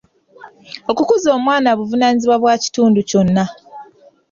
Okukuza 0.91 1.27
omwana 1.37 1.69
buvunaanyizibwa 1.77 2.37
bwa 2.41 2.55
kitundu 2.63 2.99
kyonna. 3.09 3.43